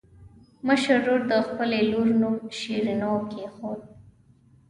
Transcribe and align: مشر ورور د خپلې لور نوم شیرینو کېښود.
مشر 0.67 0.97
ورور 1.01 1.21
د 1.31 1.33
خپلې 1.47 1.79
لور 1.91 2.07
نوم 2.21 2.35
شیرینو 2.59 3.13
کېښود. 3.31 3.81